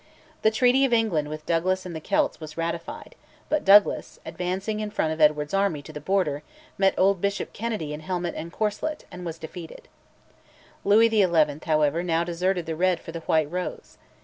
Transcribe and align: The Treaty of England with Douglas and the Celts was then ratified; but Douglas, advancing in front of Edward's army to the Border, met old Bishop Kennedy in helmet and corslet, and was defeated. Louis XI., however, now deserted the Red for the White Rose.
The 0.41 0.49
Treaty 0.49 0.83
of 0.83 0.93
England 0.93 1.27
with 1.29 1.45
Douglas 1.45 1.85
and 1.85 1.95
the 1.95 2.01
Celts 2.01 2.39
was 2.39 2.55
then 2.55 2.63
ratified; 2.65 3.13
but 3.49 3.63
Douglas, 3.63 4.19
advancing 4.25 4.79
in 4.79 4.89
front 4.89 5.13
of 5.13 5.21
Edward's 5.21 5.53
army 5.53 5.83
to 5.83 5.93
the 5.93 6.01
Border, 6.01 6.41
met 6.75 6.95
old 6.97 7.21
Bishop 7.21 7.53
Kennedy 7.53 7.93
in 7.93 7.99
helmet 7.99 8.33
and 8.35 8.51
corslet, 8.51 9.05
and 9.11 9.27
was 9.27 9.37
defeated. 9.37 9.87
Louis 10.83 11.07
XI., 11.09 11.59
however, 11.67 12.01
now 12.01 12.23
deserted 12.23 12.65
the 12.65 12.75
Red 12.75 12.99
for 12.99 13.11
the 13.11 13.19
White 13.19 13.51
Rose. 13.51 13.99